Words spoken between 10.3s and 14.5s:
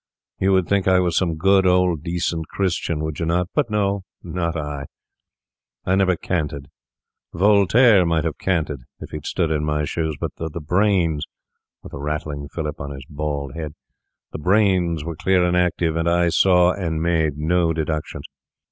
the brains'—with a rattling fillip on his bald head—'the